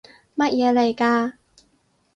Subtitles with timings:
[0.33, 1.33] 乜嘢嚟㗎？